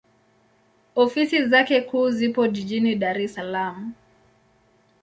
[0.95, 3.77] Ofisi zake kuu zipo Jijini Dar es Salaam.